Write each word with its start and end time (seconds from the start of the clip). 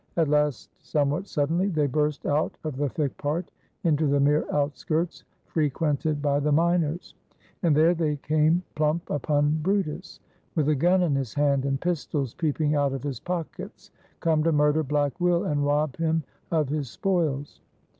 At 0.17 0.29
last, 0.29 0.71
somewhat 0.83 1.27
suddenly, 1.27 1.67
they 1.67 1.85
burst 1.85 2.25
out 2.25 2.57
of 2.63 2.75
the 2.75 2.89
thick 2.89 3.15
part 3.17 3.51
into 3.83 4.07
the 4.07 4.19
mere 4.19 4.51
outskirts 4.51 5.23
frequented 5.45 6.23
by 6.23 6.39
the 6.39 6.51
miners, 6.51 7.13
and 7.61 7.75
there 7.77 7.93
they 7.93 8.15
came 8.15 8.63
plump 8.73 9.07
upon 9.11 9.59
brutus, 9.61 10.19
with 10.55 10.69
a 10.69 10.73
gun 10.75 11.03
in 11.03 11.13
his 11.13 11.35
hand 11.35 11.65
and 11.65 11.79
pistols 11.81 12.33
peeping 12.33 12.73
out 12.73 12.93
of 12.93 13.03
his 13.03 13.19
pockets, 13.19 13.91
come 14.21 14.43
to 14.43 14.51
murder 14.51 14.81
Black 14.81 15.21
Will 15.21 15.43
and 15.43 15.63
rob 15.67 15.95
him 15.97 16.23
of 16.49 16.69
his 16.69 16.89
spoils. 16.89 17.59